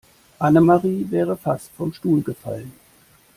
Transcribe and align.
Annemarie 0.39 1.05
wäre 1.11 1.37
fast 1.37 1.69
vom 1.77 1.93
Stuhl 1.93 2.23
gefallen. 2.23 2.71